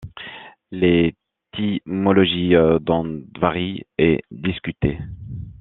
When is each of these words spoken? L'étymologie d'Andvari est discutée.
L'étymologie 0.71 2.53
d'Andvari 2.81 3.83
est 3.99 4.23
discutée. 4.31 4.97